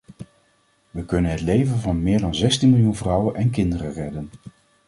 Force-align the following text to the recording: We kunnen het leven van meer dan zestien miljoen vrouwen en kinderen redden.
We 0.91 1.05
kunnen 1.05 1.31
het 1.31 1.41
leven 1.41 1.79
van 1.79 2.03
meer 2.03 2.19
dan 2.19 2.35
zestien 2.35 2.69
miljoen 2.69 2.95
vrouwen 2.95 3.35
en 3.35 3.49
kinderen 3.49 3.93
redden. 3.93 4.29